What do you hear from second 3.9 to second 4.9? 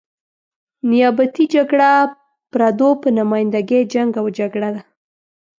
جنګ او جګړه ده.